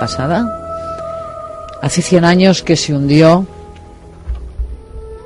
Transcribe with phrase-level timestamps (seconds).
[0.00, 0.44] Pasada,
[1.82, 3.46] hace 100 años que se hundió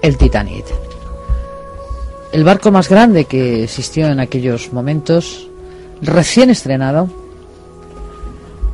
[0.02, 0.83] el Titanic.
[2.34, 5.48] El barco más grande que existió en aquellos momentos,
[6.02, 7.08] recién estrenado,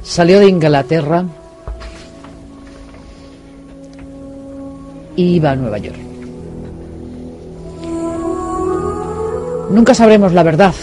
[0.02, 1.26] salió de Inglaterra
[5.14, 5.98] y iba a Nueva York.
[9.68, 10.74] Nunca sabremos la verdad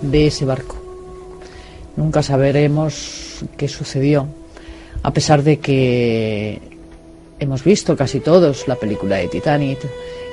[0.00, 0.76] de ese barco.
[1.96, 4.26] Nunca sabremos qué sucedió,
[5.02, 6.62] a pesar de que
[7.38, 9.80] hemos visto casi todos la película de Titanic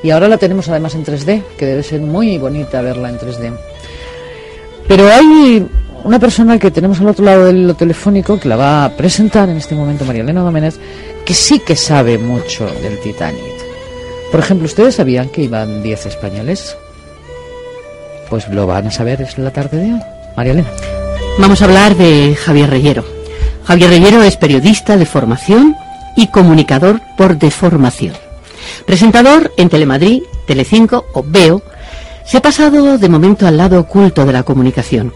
[0.03, 3.53] y ahora la tenemos además en 3D, que debe ser muy bonita verla en 3D.
[4.87, 5.65] Pero hay
[6.03, 9.47] una persona que tenemos al otro lado del hilo telefónico que la va a presentar
[9.47, 10.77] en este momento María Elena Doménez,
[11.25, 13.41] que sí que sabe mucho del Titanic.
[14.29, 16.75] Por ejemplo, ¿ustedes sabían que iban 10 españoles?
[18.29, 20.01] Pues lo van a saber es la tarde de hoy.
[20.35, 20.69] María Elena.
[21.39, 23.05] Vamos a hablar de Javier Reyero.
[23.63, 25.75] Javier Reyero es periodista de formación
[26.17, 28.15] y comunicador por deformación.
[28.85, 31.61] Presentador en Telemadrid, Telecinco o Veo,
[32.25, 35.13] se ha pasado de momento al lado oculto de la comunicación.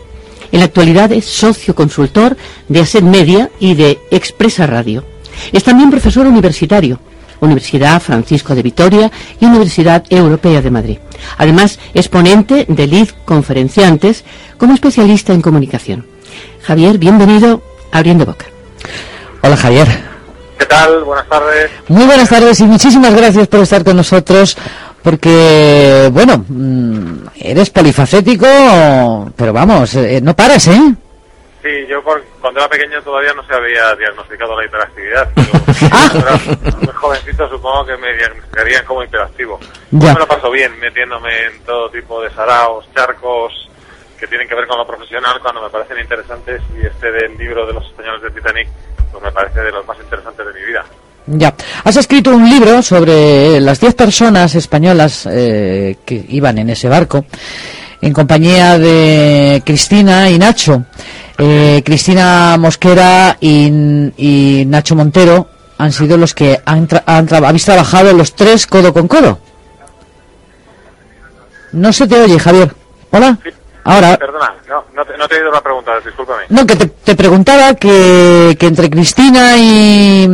[0.52, 2.38] En la actualidad es socio consultor
[2.68, 5.04] de Aset Media y de Expresa Radio.
[5.52, 7.00] Es también profesor universitario,
[7.40, 10.98] Universidad Francisco de Vitoria y Universidad Europea de Madrid.
[11.38, 14.24] Además, es ponente de LID Conferenciantes
[14.58, 16.06] como especialista en comunicación.
[16.64, 17.62] Javier, bienvenido
[17.92, 18.46] a Abriendo Boca.
[19.42, 20.17] Hola Javier.
[20.58, 21.04] ¿Qué tal?
[21.04, 21.72] Buenas tardes.
[21.88, 24.58] Muy buenas tardes y muchísimas gracias por estar con nosotros
[25.04, 30.94] porque, bueno, mm, eres polifacético, pero vamos, eh, no paras, ¿eh?
[31.64, 35.30] Sí, yo por- cuando era pequeño todavía no se había diagnosticado la hiperactividad.
[35.36, 35.48] Pero
[35.90, 39.60] cuando era muy jovencito supongo que me diagnosticarían como hiperactivo.
[39.92, 40.08] Ya.
[40.10, 43.54] Yo me lo paso bien metiéndome en todo tipo de saraos, charcos
[44.20, 47.68] que tienen que ver con lo profesional cuando me parecen interesantes y este del libro
[47.68, 48.68] de los españoles de Titanic
[49.20, 50.86] pues me parece de los más interesantes de mi vida.
[51.28, 51.54] Ya.
[51.84, 57.26] Has escrito un libro sobre las 10 personas españolas eh, que iban en ese barco
[58.02, 60.86] en compañía de Cristina y Nacho.
[61.38, 63.68] Eh, Cristina Mosquera y,
[64.18, 65.50] y Nacho Montero
[65.80, 69.40] han sido los que han tra- han tra- habéis trabajado los tres codo con codo.
[71.74, 72.74] No se te oye, Javier.
[73.12, 73.38] Hola.
[73.44, 73.50] Sí.
[73.88, 74.18] Ahora.
[74.18, 76.44] Perdona, no, no, te, no te he oído la pregunta, discúlpame.
[76.50, 80.28] No, que te, te preguntaba que, que entre Cristina y,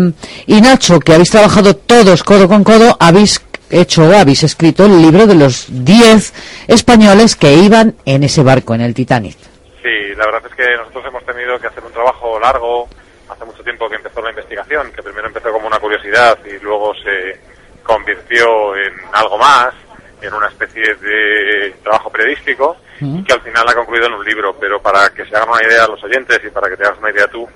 [0.47, 4.99] y Nacho, que habéis trabajado todos codo con codo, habéis hecho o habéis escrito el
[4.99, 9.37] libro de los 10 españoles que iban en ese barco, en el Titanic.
[9.83, 12.89] Sí, la verdad es que nosotros hemos tenido que hacer un trabajo largo.
[13.29, 16.91] Hace mucho tiempo que empezó la investigación, que primero empezó como una curiosidad y luego
[16.95, 17.39] se
[17.83, 19.75] convirtió en algo más,
[20.23, 22.77] en una especie de trabajo periodístico
[23.25, 24.55] que al final ha concluido en un libro.
[24.59, 27.11] Pero para que se hagan una idea los oyentes y para que te hagas una
[27.11, 27.47] idea tú,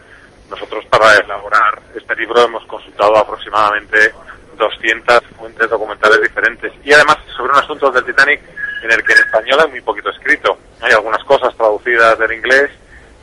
[0.49, 4.13] nosotros para elaborar este libro hemos consultado aproximadamente
[4.57, 8.41] 200 fuentes documentales diferentes y además sobre un asunto del Titanic
[8.83, 10.57] en el que en español hay muy poquito escrito.
[10.81, 12.71] Hay algunas cosas traducidas del inglés,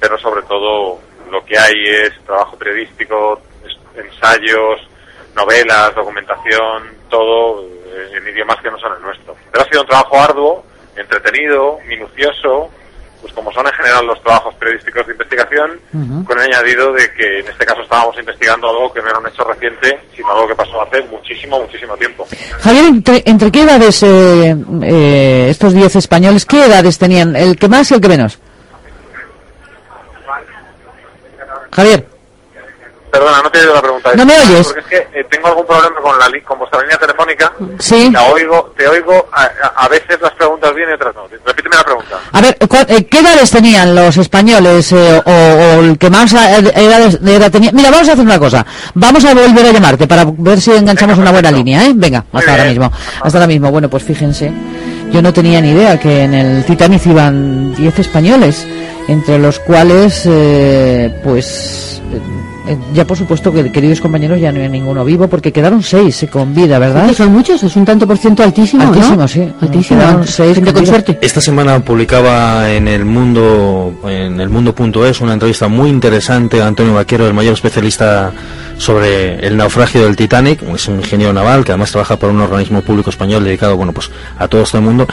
[0.00, 3.40] pero sobre todo lo que hay es trabajo periodístico,
[3.96, 4.80] ensayos,
[5.34, 9.36] novelas, documentación, todo eh, en idiomas que no son el nuestro.
[9.50, 10.64] Pero ha sido un trabajo arduo,
[10.96, 12.70] entretenido, minucioso,
[13.20, 15.80] pues como son en general los trabajos periodísticos de investigación,
[16.26, 19.26] con el añadido de que en este caso estábamos investigando algo que no era un
[19.26, 22.26] hecho reciente, sino algo que pasó hace muchísimo, muchísimo tiempo.
[22.60, 27.34] Javier, ¿entre, entre qué edades eh, eh, estos 10 españoles, qué edades tenían?
[27.34, 28.38] ¿El que más y el que menos?
[31.72, 32.13] Javier.
[33.18, 34.10] Perdona, no te he oído la pregunta.
[34.16, 34.66] ¿No me oyes?
[34.66, 37.52] Porque es que eh, tengo algún problema con la li- con vuestra línea telefónica.
[37.78, 38.10] Sí.
[38.10, 41.22] La oigo, te oigo, a, a- a veces las preguntas bien y otras no.
[41.46, 42.18] Repíteme la pregunta.
[42.32, 46.32] A ver, ¿cuál- eh, ¿qué edades tenían los españoles eh, o, o el que más
[46.32, 47.70] edades de edad tenía?
[47.72, 48.66] Mira, vamos a hacer una cosa.
[48.94, 51.92] Vamos a volver a llamarte para ver si enganchamos Venga, una buena línea, ¿eh?
[51.94, 52.92] Venga, hasta ahora mismo.
[53.22, 53.70] Hasta ahora mismo.
[53.70, 54.52] Bueno, pues fíjense,
[55.12, 58.66] yo no tenía ni idea que en el Titanic iban 10 españoles,
[59.06, 62.00] entre los cuales, eh, pues...
[62.66, 66.22] eh, ya por supuesto que queridos compañeros ya no hay ninguno vivo porque quedaron seis
[66.22, 67.12] eh, con vida, ¿verdad?
[67.12, 69.28] Son muchos, es un tanto por ciento altísimo, Altísimo, ¿no?
[69.28, 69.52] sí.
[69.60, 70.00] Altísimo.
[70.00, 71.18] Quedaron seis Gente con suerte.
[71.20, 76.94] Esta semana publicaba en el mundo en el mundo.es una entrevista muy interesante a Antonio
[76.94, 78.32] Vaquero, el mayor especialista
[78.78, 82.80] sobre el naufragio del Titanic, es un ingeniero naval que además trabaja por un organismo
[82.82, 85.06] público español dedicado bueno pues a todo este mundo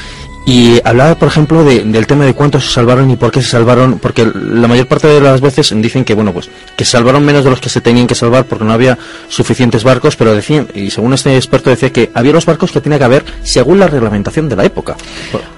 [0.45, 3.49] y hablaba por ejemplo de- del tema de cuántos se salvaron y por qué se
[3.49, 7.23] salvaron porque la mayor parte de las veces dicen que bueno pues que se salvaron
[7.23, 8.97] menos de los que se tenían que salvar porque no había
[9.29, 12.97] suficientes barcos pero decían y según este experto decía que había los barcos que tenía
[12.97, 14.95] que haber según la reglamentación de la época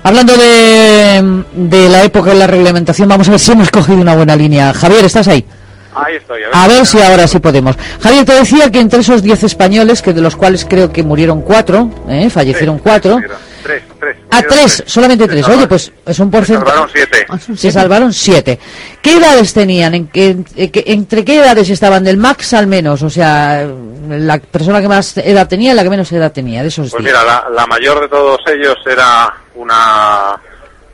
[0.03, 4.15] Hablando de, de la época de la reglamentación, vamos a ver si hemos cogido una
[4.15, 4.73] buena línea.
[4.73, 5.45] Javier, ¿estás ahí?
[5.95, 6.41] Ahí estoy.
[6.51, 7.75] A ver si ahora sí podemos.
[8.01, 11.41] Javier, te decía que entre esos 10 españoles, que de los cuales creo que murieron
[11.41, 12.29] cuatro, ¿eh?
[12.29, 13.19] fallecieron cuatro.
[13.63, 14.17] Tres, tres.
[14.29, 15.47] Ah, tres, solamente tres.
[15.47, 16.65] Oye, pues es un Se porcentaje.
[16.69, 17.25] salvaron siete.
[17.29, 18.59] Ah, Se salvaron siete.
[19.01, 19.93] ¿Qué edades tenían?
[19.93, 22.03] ¿En qué- en qué- ¿Entre qué edades estaban?
[22.03, 23.01] Del max al menos.
[23.03, 23.65] O sea,
[24.09, 27.03] la persona que más edad tenía y la que menos edad tenía, de esos Pues
[27.03, 27.13] diez.
[27.13, 30.35] mira, la, la mayor de todos ellos era una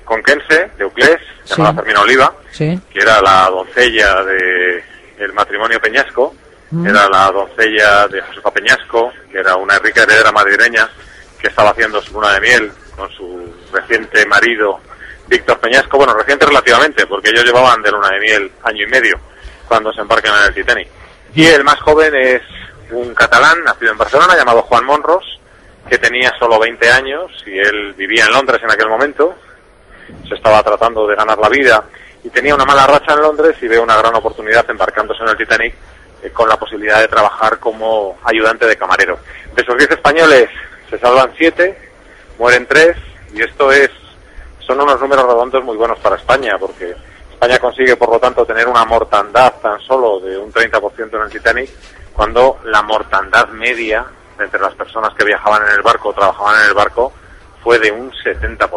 [0.09, 1.55] conquense de Euclés, Sí.
[1.55, 2.79] llamada Fermina Oliva, Sí.
[2.91, 4.83] que era la doncella de
[5.19, 6.35] el matrimonio Peñasco,
[6.71, 6.87] Mm.
[6.87, 10.87] era la doncella de Josefa Peñasco, que era una rica heredera madrileña
[11.39, 14.79] que estaba haciendo su luna de miel con su reciente marido
[15.27, 19.19] Víctor Peñasco, bueno, reciente relativamente, porque ellos llevaban de luna de miel año y medio
[19.67, 20.87] cuando se embarcan en el Titanic.
[21.35, 22.41] Y el más joven es
[22.91, 25.39] un catalán nacido en Barcelona llamado Juan Monros,
[25.87, 29.35] que tenía solo 20 años y él vivía en Londres en aquel momento,
[30.27, 31.83] se estaba tratando de ganar la vida
[32.23, 35.37] y tenía una mala racha en Londres y ve una gran oportunidad embarcándose en el
[35.37, 35.73] Titanic
[36.21, 39.19] eh, con la posibilidad de trabajar como ayudante de camarero.
[39.55, 40.49] De esos 10 españoles
[40.89, 41.77] se salvan 7,
[42.37, 42.95] mueren 3
[43.33, 43.89] y esto es
[44.65, 46.95] son unos números redondos muy buenos para España porque
[47.31, 51.29] España consigue por lo tanto tener una mortandad tan solo de un 30% en el
[51.29, 51.69] Titanic
[52.13, 54.05] cuando la mortandad media
[54.37, 57.13] entre las personas que viajaban en el barco o trabajaban en el barco
[57.63, 58.69] fue de un 70%.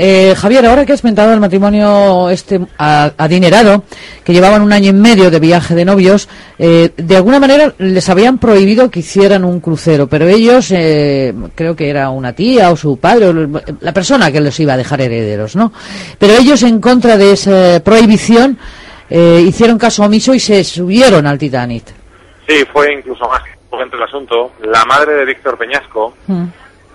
[0.00, 3.82] Eh, Javier, ahora que has comentado el matrimonio este adinerado,
[4.22, 8.08] que llevaban un año y medio de viaje de novios, eh, de alguna manera les
[8.08, 12.76] habían prohibido que hicieran un crucero, pero ellos, eh, creo que era una tía o
[12.76, 13.32] su padre, o
[13.80, 15.72] la persona que les iba a dejar herederos, ¿no?
[16.16, 18.56] Pero ellos, en contra de esa prohibición,
[19.10, 21.86] eh, hicieron caso omiso y se subieron al Titanic.
[22.46, 24.52] Sí, fue incluso más el asunto.
[24.62, 26.44] La madre de Víctor Peñasco Mm.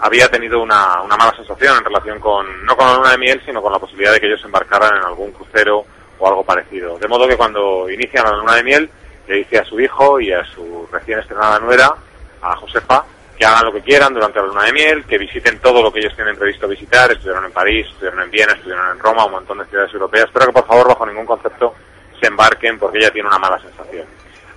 [0.04, 3.42] Había tenido una, una mala sensación en relación con, no con la luna de miel,
[3.46, 5.86] sino con la posibilidad de que ellos embarcaran en algún crucero
[6.20, 7.00] o algo parecido.
[7.00, 8.90] De modo que cuando inician la luna de miel,
[9.28, 11.96] le dice a su hijo y a su recién estrenada nuera,
[12.42, 13.06] a Josefa,
[13.38, 16.00] que hagan lo que quieran durante la luna de miel, que visiten todo lo que
[16.00, 19.60] ellos tienen previsto visitar, estuvieron en París, estuvieron en Viena, estuvieron en Roma, un montón
[19.60, 21.76] de ciudades europeas, pero que por favor bajo ningún concepto
[22.20, 24.06] se embarquen porque ella tiene una mala sensación.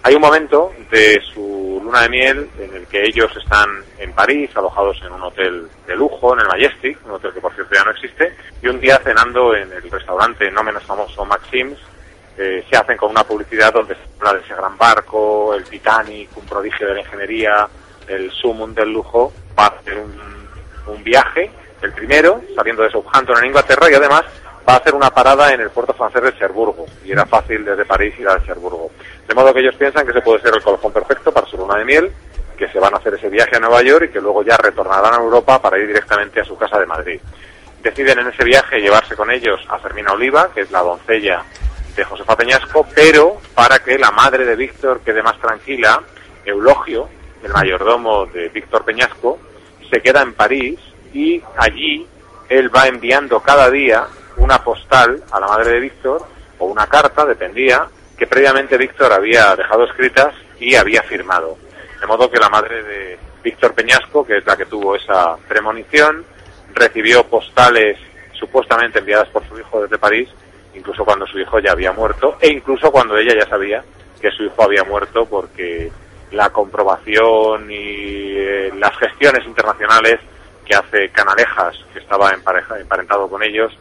[0.06, 3.68] Hay un momento de su luna de miel en el que ellos están
[3.98, 7.52] en París, alojados en un hotel de lujo, en el Majestic, un hotel que por
[7.52, 8.32] cierto ya no existe,
[8.62, 11.76] y un día cenando en el restaurante no menos famoso Maxims,
[12.38, 16.36] eh, se hacen con una publicidad donde se habla de ese gran barco, el Titanic,
[16.36, 17.68] un prodigio de la ingeniería,
[18.06, 20.14] el sumum del lujo, va a hacer un,
[20.86, 21.50] un viaje,
[21.82, 24.22] el primero, saliendo de Southampton en Inglaterra, y además
[24.68, 27.84] va a hacer una parada en el puerto francés de Cherburgo, y era fácil desde
[27.84, 28.90] París ir a Cherburgo.
[29.26, 31.78] De modo que ellos piensan que ese puede ser el colofón perfecto para su luna
[31.78, 32.12] de miel,
[32.56, 35.14] que se van a hacer ese viaje a Nueva York y que luego ya retornarán
[35.14, 37.20] a Europa para ir directamente a su casa de Madrid.
[37.82, 41.44] Deciden en ese viaje llevarse con ellos a Fermina Oliva, que es la doncella
[41.94, 46.02] de Josefa Peñasco, pero para que la madre de Víctor quede más tranquila,
[46.44, 47.08] Eulogio,
[47.42, 49.38] el mayordomo de Víctor Peñasco,
[49.90, 50.78] se queda en París
[51.12, 52.06] y allí
[52.48, 54.06] él va enviando cada día
[54.36, 56.26] una postal a la madre de Víctor
[56.58, 61.56] o una carta, dependía, que previamente Víctor había dejado escritas y había firmado.
[62.00, 66.24] De modo que la madre de Víctor Peñasco, que es la que tuvo esa premonición,
[66.74, 67.98] recibió postales
[68.32, 70.28] supuestamente enviadas por su hijo desde París,
[70.74, 73.82] incluso cuando su hijo ya había muerto, e incluso cuando ella ya sabía
[74.20, 75.90] que su hijo había muerto porque
[76.32, 80.20] la comprobación y eh, las gestiones internacionales
[80.64, 83.72] que hace Canalejas, que estaba en pareja, emparentado con ellos,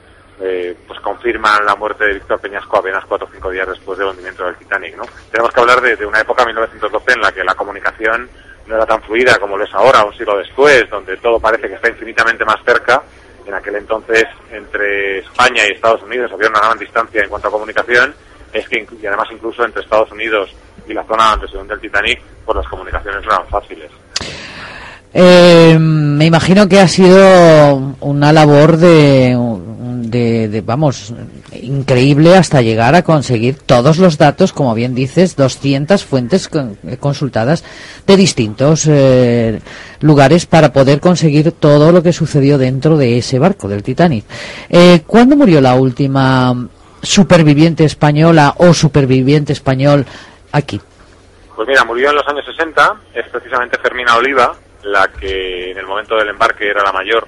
[0.42, 4.10] eh, pues confirman la muerte de Víctor Peñasco apenas cuatro o cinco días después del
[4.10, 5.04] hundimiento del Titanic, ¿no?
[5.32, 8.30] Tenemos que hablar de, una época, 1912, en la que la comunicación
[8.68, 11.76] no era tan fluida como lo es ahora, un siglo después, donde todo parece que
[11.76, 13.02] está infinitamente más cerca.
[13.46, 17.52] En aquel entonces, entre España y Estados Unidos había una gran distancia en cuanto a
[17.52, 18.14] comunicación,
[18.52, 20.54] es que, y además incluso entre Estados Unidos
[20.88, 23.92] y la zona donde se hunde el Titanic, pues las comunicaciones no eran fáciles.
[25.18, 29.34] Eh, me imagino que ha sido una labor de,
[30.10, 31.14] de, de, vamos,
[31.54, 37.64] increíble hasta llegar a conseguir todos los datos, como bien dices, 200 fuentes con, consultadas
[38.06, 39.60] de distintos eh,
[40.02, 44.26] lugares para poder conseguir todo lo que sucedió dentro de ese barco, del Titanic.
[44.70, 46.54] Eh, ¿Cuándo murió la última
[47.02, 50.06] superviviente española o superviviente español
[50.52, 50.80] aquí?
[51.56, 55.88] Pues mira, murió en los años 60, es precisamente Fermina Oliva, la que en el
[55.88, 57.28] momento del embarque era la mayor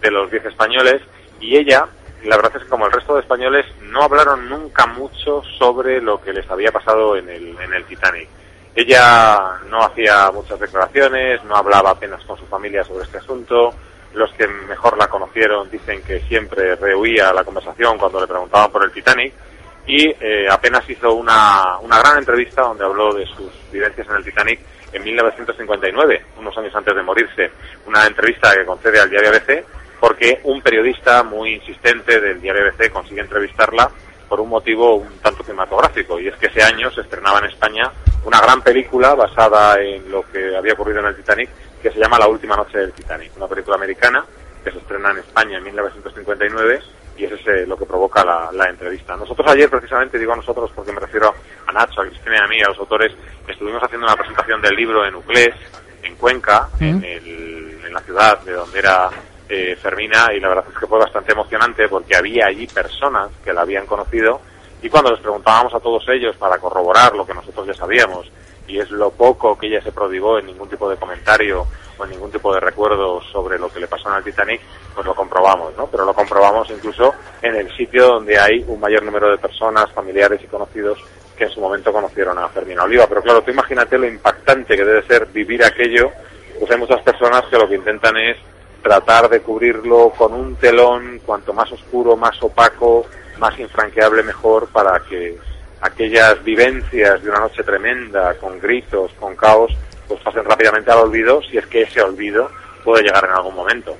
[0.00, 1.00] de los 10 españoles,
[1.40, 1.86] y ella,
[2.24, 6.20] la verdad es que como el resto de españoles, no hablaron nunca mucho sobre lo
[6.20, 8.28] que les había pasado en el, en el Titanic.
[8.74, 13.74] Ella no hacía muchas declaraciones, no hablaba apenas con su familia sobre este asunto.
[14.14, 18.84] Los que mejor la conocieron dicen que siempre rehuía la conversación cuando le preguntaban por
[18.84, 19.32] el Titanic
[19.86, 24.24] y eh, apenas hizo una, una gran entrevista donde habló de sus vivencias en el
[24.24, 24.60] Titanic
[24.92, 27.50] en 1959, unos años antes de morirse.
[27.86, 29.64] Una entrevista que concede al diario ABC
[30.00, 33.90] porque un periodista muy insistente del diario ABC consigue entrevistarla
[34.28, 37.90] por un motivo un tanto cinematográfico y es que ese año se estrenaba en España
[38.24, 41.48] una gran película basada en lo que había ocurrido en el Titanic
[41.82, 44.24] que se llama La última noche del Titanic, una película americana
[44.62, 46.80] que se estrena en España en 1959
[47.16, 49.16] y eso es eh, lo que provoca la, la, entrevista.
[49.16, 51.34] Nosotros ayer, precisamente, digo a nosotros porque me refiero
[51.66, 53.12] a Nacho, a Cristina y a mí, a los autores,
[53.46, 55.54] estuvimos haciendo una presentación del libro en Uclés,
[56.02, 56.84] en Cuenca, ¿Mm?
[56.84, 59.10] en, el, en, la ciudad de donde era
[59.48, 63.52] eh, Fermina, y la verdad es que fue bastante emocionante porque había allí personas que
[63.52, 64.40] la habían conocido
[64.82, 68.30] y cuando les preguntábamos a todos ellos para corroborar lo que nosotros ya sabíamos,
[68.68, 72.10] y es lo poco que ella se prodigó en ningún tipo de comentario o en
[72.10, 74.60] ningún tipo de recuerdo sobre lo que le pasó en el Titanic,
[74.94, 75.86] pues lo comprobamos, ¿no?
[75.86, 80.40] Pero lo comprobamos incluso en el sitio donde hay un mayor número de personas, familiares
[80.44, 80.98] y conocidos
[81.36, 83.06] que en su momento conocieron a Fermina Oliva.
[83.08, 86.10] Pero claro, tú imagínate lo impactante que debe ser vivir aquello,
[86.58, 88.36] pues hay muchas personas que lo que intentan es
[88.82, 93.06] tratar de cubrirlo con un telón cuanto más oscuro, más opaco,
[93.38, 95.36] más infranqueable mejor para que
[95.80, 99.72] aquellas vivencias de una noche tremenda, con gritos, con caos,
[100.06, 102.50] pues pasen rápidamente al olvido, si es que ese olvido
[102.84, 103.96] puede llegar en algún momento.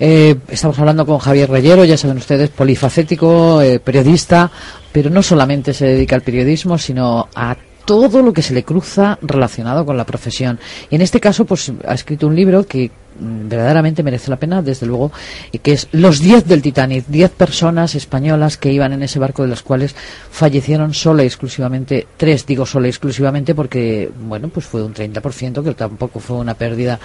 [0.00, 4.50] Eh, estamos hablando con Javier Reyero, ya saben ustedes, polifacético, eh, periodista,
[4.92, 9.18] pero no solamente se dedica al periodismo, sino a todo lo que se le cruza
[9.22, 10.60] relacionado con la profesión.
[10.90, 14.86] Y en este caso, pues ha escrito un libro que verdaderamente merece la pena, desde
[14.86, 15.12] luego,
[15.52, 19.42] y que es los 10 del Titanic, 10 personas españolas que iban en ese barco,
[19.42, 19.94] de las cuales
[20.30, 25.62] fallecieron sola y exclusivamente, tres digo sola y exclusivamente porque, bueno, pues fue un 30%,
[25.62, 26.98] que tampoco fue una pérdida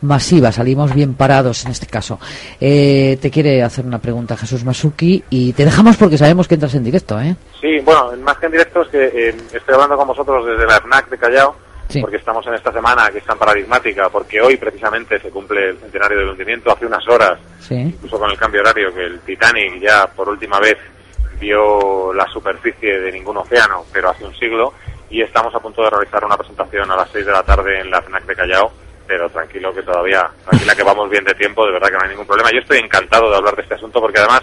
[0.00, 2.18] masiva, salimos bien parados en este caso.
[2.60, 6.74] Eh, te quiere hacer una pregunta Jesús Masuki y te dejamos porque sabemos que entras
[6.74, 7.36] en directo, ¿eh?
[7.60, 10.80] Sí, bueno, más que en directo es que eh, estoy hablando con vosotros desde la
[10.80, 12.02] FNAC de Callao Sí.
[12.02, 15.78] porque estamos en esta semana que es tan paradigmática, porque hoy precisamente se cumple el
[15.78, 17.74] centenario del hundimiento, hace unas horas, sí.
[17.74, 20.76] incluso con el cambio horario, que el Titanic ya por última vez
[21.40, 24.74] vio la superficie de ningún océano, pero hace un siglo,
[25.08, 27.90] y estamos a punto de realizar una presentación a las 6 de la tarde en
[27.90, 28.72] la FNAC de Callao,
[29.06, 32.10] pero tranquilo que todavía, tranquila que vamos bien de tiempo, de verdad que no hay
[32.10, 32.50] ningún problema.
[32.52, 34.42] Yo estoy encantado de hablar de este asunto porque además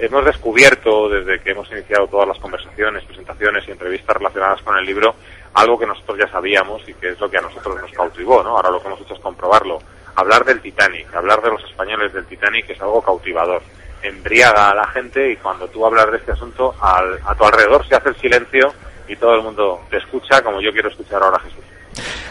[0.00, 4.84] hemos descubierto desde que hemos iniciado todas las conversaciones, presentaciones y entrevistas relacionadas con el
[4.84, 5.14] libro
[5.54, 8.50] algo que nosotros ya sabíamos y que es lo que a nosotros nos cautivó, ¿no?
[8.56, 9.78] Ahora lo que hemos hecho es comprobarlo.
[10.16, 13.62] Hablar del Titanic, hablar de los españoles del Titanic es algo cautivador.
[14.02, 17.86] Embriaga a la gente y cuando tú hablas de este asunto, al, a tu alrededor
[17.86, 18.72] se hace el silencio
[19.08, 21.64] y todo el mundo te escucha como yo quiero escuchar ahora a Jesús.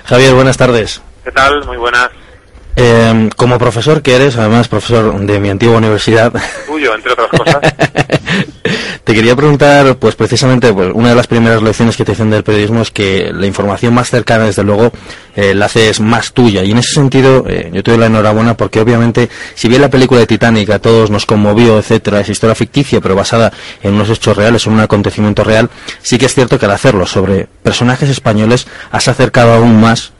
[0.05, 1.01] Javier, buenas tardes.
[1.23, 1.65] ¿Qué tal?
[1.65, 2.09] Muy buenas.
[2.75, 6.31] Eh, como profesor que eres, además profesor de mi antigua universidad.
[6.65, 7.61] Tuyo, entre otras cosas.
[9.09, 12.43] te quería preguntar, pues precisamente, pues, una de las primeras lecciones que te dicen del
[12.43, 14.91] periodismo es que la información más cercana, desde luego,
[15.35, 16.63] eh, la haces más tuya.
[16.63, 19.89] Y en ese sentido, eh, yo te doy la enhorabuena porque obviamente, si bien la
[19.89, 23.51] película de Titanic a todos nos conmovió, etcétera, es historia ficticia, pero basada
[23.81, 25.71] en unos hechos reales, en un acontecimiento real,
[26.03, 30.11] sí que es cierto que al hacerlo sobre personajes españoles has acercado aún más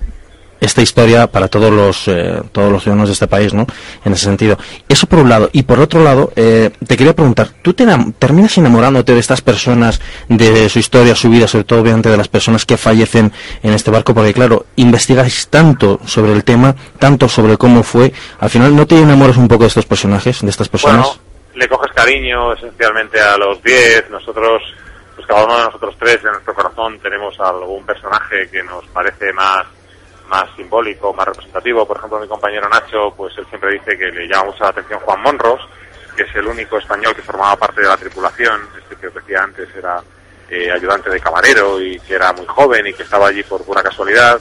[0.60, 3.66] esta historia para todos los eh, todos los ciudadanos de este país, ¿no?
[4.04, 4.58] En ese sentido.
[4.88, 5.50] Eso por un lado.
[5.54, 7.86] Y por otro lado, eh, te quería preguntar, ¿tú te
[8.18, 12.28] terminas enamorándote de estas personas, de su historia, su vida, sobre todo obviamente de las
[12.28, 13.32] personas que fallecen
[13.64, 14.14] en este barco?
[14.14, 19.00] Porque claro, investigáis tanto sobre el tema, tanto sobre cómo fue, al final, ¿no te
[19.00, 21.08] enamoras un poco de estos personajes, de estas personas?
[21.08, 24.10] Bueno le coges cariño esencialmente a los 10.
[24.10, 24.64] Nosotros,
[25.16, 29.34] pues cada uno de nosotros tres en nuestro corazón tenemos algún personaje que nos parece
[29.34, 29.66] más
[30.30, 31.86] más simbólico, más representativo.
[31.86, 35.00] Por ejemplo, mi compañero Nacho, pues él siempre dice que le llama mucho la atención
[35.00, 35.68] Juan Monros,
[36.16, 38.62] que es el único español que formaba parte de la tripulación.
[38.78, 40.02] Este que os decía antes era
[40.50, 43.84] eh, ayudante de camarero y que era muy joven y que estaba allí por pura
[43.84, 44.40] casualidad.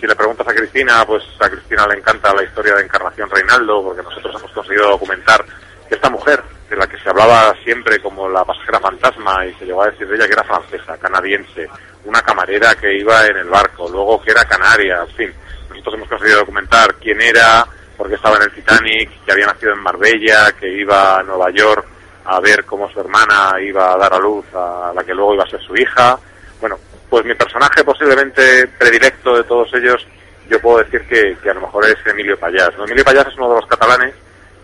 [0.00, 3.82] Si le preguntas a Cristina, pues a Cristina le encanta la historia de Encarnación Reinaldo,
[3.82, 5.44] porque nosotros hemos conseguido documentar
[5.88, 9.64] que esta mujer, de la que se hablaba siempre como la pasajera fantasma y se
[9.64, 11.68] llegó a decir de ella que era francesa, canadiense,
[12.06, 15.34] una camarera que iba en el barco, luego que era canaria, en fin,
[15.68, 19.72] nosotros hemos conseguido documentar quién era, por qué estaba en el Titanic, que había nacido
[19.72, 21.84] en Marbella, que iba a Nueva York
[22.24, 25.44] a ver cómo su hermana iba a dar a luz a la que luego iba
[25.44, 26.18] a ser su hija.
[26.60, 26.76] Bueno,
[27.08, 30.06] pues mi personaje posiblemente predilecto de todos ellos,
[30.48, 32.70] yo puedo decir que, que a lo mejor es Emilio Payás.
[32.78, 34.14] Emilio Payás es uno de los catalanes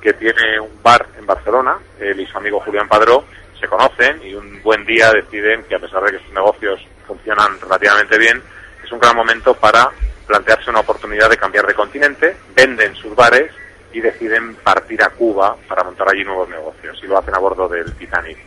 [0.01, 3.25] que tiene un bar en Barcelona, él y su amigo Julián Padró
[3.61, 6.81] se conocen y un buen día deciden que a pesar de que sus negocios
[7.13, 8.43] funcionan relativamente bien,
[8.83, 9.91] es un gran momento para
[10.27, 13.53] plantearse una oportunidad de cambiar de continente, venden sus bares
[13.93, 17.69] y deciden partir a Cuba para montar allí nuevos negocios y lo hacen a bordo
[17.69, 18.39] del Titanic.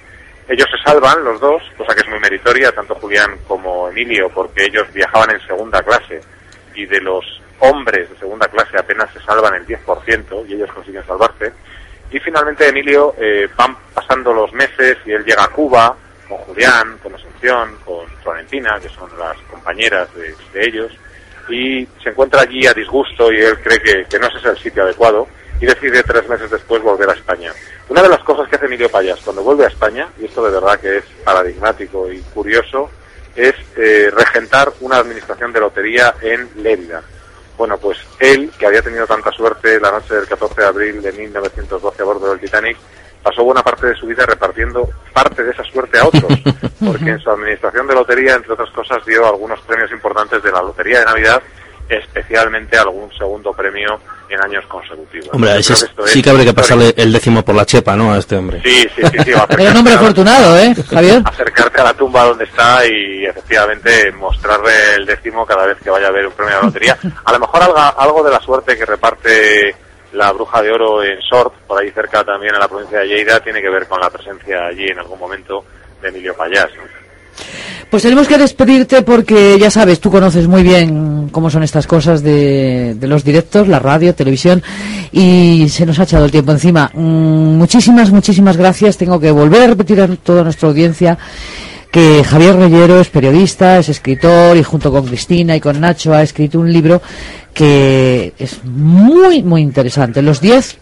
[0.47, 4.65] Ellos se salvan, los dos, cosa que es muy meritoria, tanto Julián como Emilio, porque
[4.65, 6.21] ellos viajaban en segunda clase
[6.73, 7.23] y de los
[7.59, 11.53] hombres de segunda clase apenas se salvan el 10% y ellos consiguen salvarse.
[12.11, 15.95] Y finalmente Emilio eh, van pasando los meses y él llega a Cuba
[16.27, 20.91] con Julián, con Asunción, con Florentina, que son las compañeras de, ellos,
[21.49, 24.83] y se encuentra allí a disgusto y él cree que, que no es el sitio
[24.83, 25.27] adecuado
[25.61, 27.51] y decide tres meses después volver a España.
[27.87, 30.51] Una de las cosas que hace Emilio Payas cuando vuelve a España, y esto de
[30.51, 32.89] verdad que es paradigmático y curioso,
[33.35, 37.03] es eh, regentar una administración de lotería en Lérida.
[37.57, 41.11] Bueno, pues él, que había tenido tanta suerte la noche del 14 de abril de
[41.11, 42.77] 1912 a bordo del Titanic,
[43.25, 46.23] pasó buena parte de su vida repartiendo parte de esa suerte a otros,
[46.85, 50.61] porque en su administración de lotería, entre otras cosas, dio algunos premios importantes de la
[50.61, 51.41] Lotería de Navidad,
[51.89, 55.29] especialmente algún segundo premio en años consecutivos.
[55.33, 55.75] Hombre, es- que
[56.07, 58.13] sí es que habría que pasarle el décimo por la chepa, ¿no?
[58.13, 58.61] A este hombre.
[58.63, 59.31] Sí, sí, sí, sí.
[59.31, 61.21] va a Era un hombre afortunado, ¿eh, Javier?
[61.25, 66.07] Acercarte a la tumba donde está y efectivamente mostrarle el décimo cada vez que vaya
[66.07, 66.97] a ver un premio de la lotería.
[67.23, 69.75] A lo mejor algo, algo de la suerte que reparte
[70.15, 73.39] la bruja de oro en Sort, por ahí cerca también en la provincia de Lleida,
[73.39, 75.63] tiene que ver con la presencia allí en algún momento
[76.01, 76.69] de Emilio Payás.
[77.89, 82.23] Pues tenemos que despedirte porque ya sabes, tú conoces muy bien cómo son estas cosas
[82.23, 84.63] de, de los directos, la radio, televisión,
[85.11, 86.89] y se nos ha echado el tiempo encima.
[86.93, 88.97] Mm, muchísimas, muchísimas gracias.
[88.97, 91.17] Tengo que volver a repetir a toda nuestra audiencia
[91.95, 96.23] que Javier Reyero es periodista, es escritor y junto con Cristina y con Nacho ha
[96.23, 97.01] escrito un libro
[97.53, 100.21] que es muy, muy interesante.
[100.21, 100.77] Los 10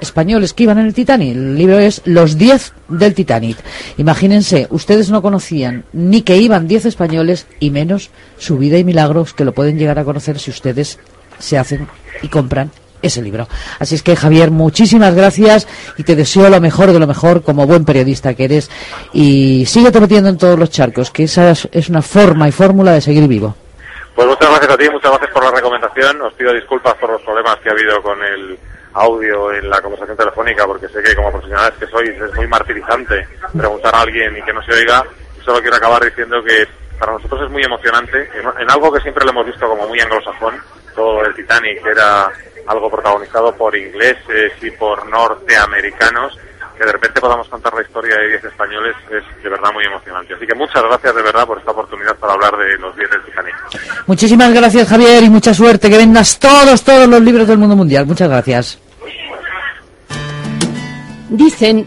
[0.00, 1.32] españoles que iban en el Titanic.
[1.32, 3.58] El libro es Los 10 del Titanic.
[3.98, 9.34] Imagínense, ustedes no conocían ni que iban 10 españoles y menos su vida y milagros
[9.34, 10.98] que lo pueden llegar a conocer si ustedes
[11.38, 11.88] se hacen
[12.22, 12.70] y compran
[13.06, 13.46] ese libro.
[13.78, 17.66] Así es que Javier, muchísimas gracias y te deseo lo mejor de lo mejor como
[17.66, 18.70] buen periodista que eres
[19.12, 23.00] y síguete metiendo en todos los charcos, que esa es una forma y fórmula de
[23.00, 23.54] seguir vivo.
[24.14, 26.22] Pues muchas gracias a ti, muchas gracias por la recomendación.
[26.22, 28.58] Os pido disculpas por los problemas que ha habido con el
[28.94, 33.26] audio en la conversación telefónica, porque sé que como profesionales que sois es muy martirizante
[33.56, 35.04] preguntar a alguien y que no se oiga.
[35.44, 36.66] Solo quiero acabar diciendo que
[36.98, 40.54] para nosotros es muy emocionante, en algo que siempre lo hemos visto como muy anglosajón,
[40.94, 42.30] todo el Titanic era
[42.66, 46.38] algo protagonizado por ingleses y por norteamericanos,
[46.76, 50.34] que de repente podamos contar la historia de 10 españoles es de verdad muy emocionante.
[50.34, 53.22] Así que muchas gracias de verdad por esta oportunidad para hablar de los 10 del
[53.22, 53.54] Titanic.
[54.06, 58.06] Muchísimas gracias Javier y mucha suerte, que vendas todos, todos los libros del mundo mundial.
[58.06, 58.78] Muchas gracias.
[61.28, 61.86] Dicen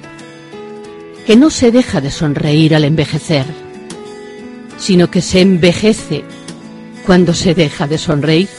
[1.25, 3.45] que no se deja de sonreír al envejecer,
[4.77, 6.23] sino que se envejece
[7.05, 8.49] cuando se deja de sonreír.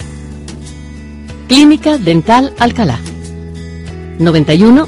[1.48, 3.00] Clínica Dental Alcalá.
[4.18, 4.86] 91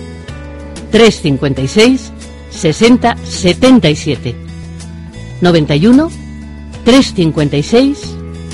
[0.90, 2.12] 356
[2.50, 4.36] 60 77.
[5.40, 6.10] 91
[6.84, 7.98] 356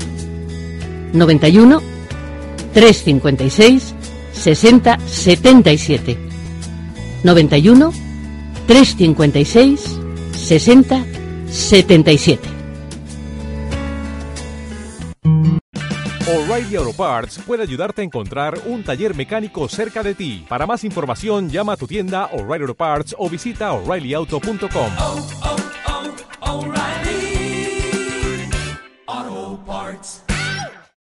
[1.12, 1.82] 91
[2.72, 3.94] 356
[4.32, 6.16] 60 77.
[7.24, 8.09] 91
[8.70, 9.98] 356
[10.30, 11.04] 60
[11.48, 12.48] 77.
[16.28, 20.46] O'Reilly Auto Parts puede ayudarte a encontrar un taller mecánico cerca de ti.
[20.48, 24.90] Para más información, llama a tu tienda O'Reilly Auto Parts o visita oreillyauto.com.